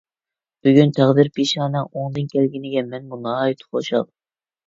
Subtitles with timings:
[0.67, 4.09] بۈگۈن تەقدىر- پېشانەڭ ئوڭدىن كەلگىنىگە مەنمۇ ناھايىتى خۇشال.